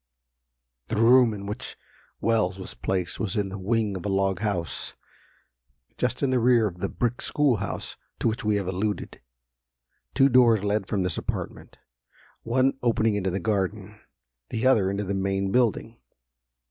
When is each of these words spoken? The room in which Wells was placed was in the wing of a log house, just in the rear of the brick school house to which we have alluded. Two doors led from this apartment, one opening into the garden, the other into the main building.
The 0.87 0.95
room 0.95 1.31
in 1.31 1.45
which 1.45 1.77
Wells 2.19 2.57
was 2.57 2.73
placed 2.73 3.19
was 3.19 3.35
in 3.37 3.49
the 3.49 3.59
wing 3.59 3.95
of 3.95 4.03
a 4.03 4.09
log 4.09 4.39
house, 4.39 4.95
just 5.95 6.23
in 6.23 6.31
the 6.31 6.39
rear 6.39 6.65
of 6.65 6.79
the 6.79 6.89
brick 6.89 7.21
school 7.21 7.57
house 7.57 7.97
to 8.17 8.27
which 8.27 8.43
we 8.43 8.55
have 8.55 8.65
alluded. 8.65 9.21
Two 10.15 10.27
doors 10.27 10.63
led 10.63 10.87
from 10.87 11.03
this 11.03 11.19
apartment, 11.19 11.77
one 12.41 12.79
opening 12.81 13.13
into 13.13 13.29
the 13.29 13.39
garden, 13.39 13.99
the 14.49 14.65
other 14.65 14.89
into 14.89 15.03
the 15.03 15.13
main 15.13 15.51
building. 15.51 15.99